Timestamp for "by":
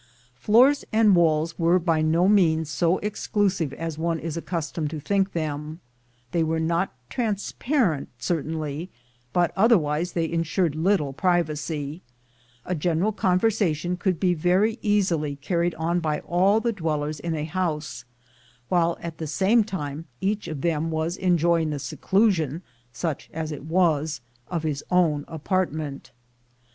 1.77-2.01, 15.99-16.19